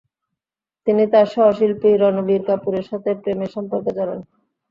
[0.87, 4.19] তিনি তার সহশিল্পী রণবীর কাপুরের সাথে প্রেমের সম্পর্কে জড়ান।